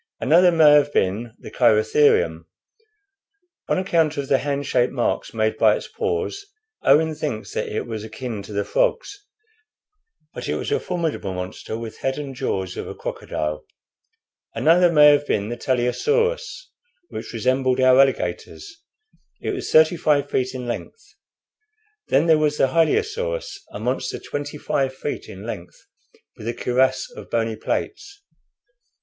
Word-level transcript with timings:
Another 0.19 0.51
may 0.51 0.71
have 0.71 0.91
been 0.91 1.35
the 1.37 1.51
Cheirotherium. 1.51 2.45
On 3.69 3.77
account 3.77 4.17
of 4.17 4.29
the 4.29 4.39
hand 4.39 4.65
shaped 4.65 4.91
marks 4.91 5.31
made 5.31 5.57
by 5.59 5.75
its 5.75 5.87
paws, 5.87 6.47
Owen 6.81 7.13
thinks 7.13 7.53
that 7.53 7.67
it 7.67 7.85
was 7.85 8.03
akin 8.03 8.41
to 8.41 8.51
the 8.51 8.65
frogs; 8.65 9.23
but 10.33 10.49
it 10.49 10.55
was 10.55 10.71
a 10.71 10.79
formidable 10.79 11.35
monster, 11.35 11.77
with 11.77 11.99
head 11.99 12.17
and 12.17 12.33
jaws 12.33 12.77
of 12.77 12.87
a 12.87 12.95
crocodile. 12.95 13.63
Another 14.55 14.91
may 14.91 15.05
have 15.11 15.27
been 15.27 15.49
the 15.49 15.55
Teleosaurus, 15.55 16.71
which 17.09 17.31
resembled 17.31 17.79
our 17.79 17.99
alligators. 17.99 18.81
It 19.39 19.51
was 19.51 19.71
thirty 19.71 19.97
five 19.97 20.31
feet 20.31 20.55
in 20.55 20.65
length. 20.65 21.13
Then 22.07 22.25
there 22.25 22.39
was 22.39 22.57
the 22.57 22.69
Hylaeosaurus, 22.69 23.59
a 23.71 23.79
monster 23.79 24.17
twenty 24.17 24.57
five 24.57 24.95
feet 24.95 25.29
in 25.29 25.45
length, 25.45 25.77
with 26.37 26.47
a 26.47 26.55
cuirass 26.55 27.07
of 27.15 27.29
bony 27.29 27.55
plates." 27.55 28.23